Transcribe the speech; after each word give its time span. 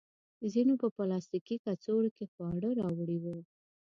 ځینو 0.53 0.73
په 0.81 0.87
پلاستیکي 0.95 1.55
کڅوړو 1.65 2.09
کې 2.17 2.25
خواړه 2.31 2.69
راوړي 2.81 3.17
وو. 3.23 3.37